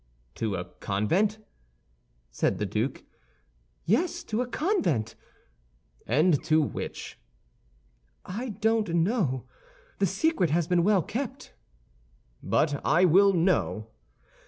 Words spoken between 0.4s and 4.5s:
a convent?" said the duke. "Yes, to a